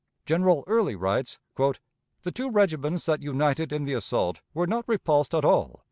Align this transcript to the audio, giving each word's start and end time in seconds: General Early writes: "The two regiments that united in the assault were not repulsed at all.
General 0.25 0.63
Early 0.65 0.95
writes: 0.95 1.37
"The 1.55 2.31
two 2.33 2.49
regiments 2.49 3.05
that 3.05 3.21
united 3.21 3.71
in 3.71 3.83
the 3.83 3.93
assault 3.93 4.41
were 4.51 4.65
not 4.65 4.87
repulsed 4.87 5.35
at 5.35 5.45
all. 5.45 5.79